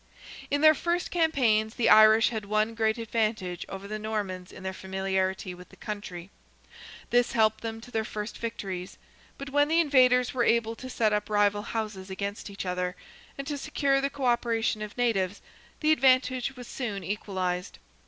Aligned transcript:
In 0.49 0.61
their 0.61 0.73
first 0.73 1.11
campaigns 1.11 1.75
the 1.75 1.87
Irish 1.87 2.29
had 2.29 2.45
one 2.45 2.73
great 2.73 2.97
advantage 2.97 3.67
over 3.69 3.87
the 3.87 3.99
Normans 3.99 4.51
in 4.51 4.63
their 4.63 4.73
familiarity 4.73 5.53
with 5.53 5.69
the 5.69 5.75
country. 5.75 6.31
This 7.11 7.33
helped 7.33 7.61
them 7.61 7.79
to 7.81 7.91
their 7.91 8.03
first 8.03 8.39
victories. 8.39 8.97
But 9.37 9.51
when 9.51 9.67
the 9.67 9.79
invaders 9.79 10.33
were 10.33 10.43
able 10.43 10.75
to 10.77 10.89
set 10.89 11.13
up 11.13 11.29
rival 11.29 11.61
houses 11.61 12.09
against 12.09 12.49
each 12.49 12.65
other, 12.65 12.95
and 13.37 13.45
to 13.45 13.59
secure 13.59 14.01
the 14.01 14.09
co 14.09 14.25
operation 14.25 14.81
of 14.81 14.97
natives, 14.97 15.39
the 15.81 15.91
advantage 15.91 16.55
was 16.55 16.67
soon 16.67 17.03
equalized. 17.03 17.77